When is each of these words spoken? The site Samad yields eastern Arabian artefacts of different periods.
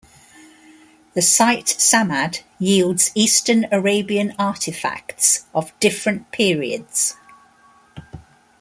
The 1.13 1.21
site 1.21 1.67
Samad 1.77 2.41
yields 2.57 3.11
eastern 3.13 3.67
Arabian 3.71 4.29
artefacts 4.39 5.43
of 5.53 5.79
different 5.79 6.31
periods. 6.31 7.17